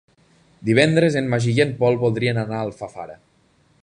[0.69, 3.19] Divendres en Magí i en Pol voldrien anar a Alfafara.